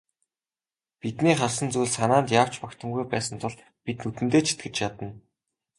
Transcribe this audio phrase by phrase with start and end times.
[1.01, 3.55] Бидний харсан зүйл санаанд яавч багтамгүй байсан тул
[3.85, 5.07] бид нүдэндээ ч итгэж ядна.